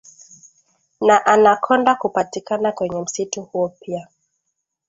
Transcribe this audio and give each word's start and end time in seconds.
na 1.01 1.25
Anacconda 1.25 1.95
kupatikana 1.95 2.71
kwenye 2.71 3.01
msitu 3.01 3.41
huo 3.41 3.69
pia 3.69 4.07